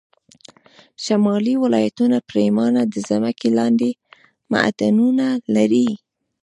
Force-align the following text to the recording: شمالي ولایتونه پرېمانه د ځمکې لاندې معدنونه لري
شمالي 1.03 1.53
ولایتونه 1.63 2.17
پرېمانه 2.29 2.81
د 2.87 2.95
ځمکې 3.09 3.49
لاندې 3.57 3.89
معدنونه 4.53 5.27
لري 5.55 5.89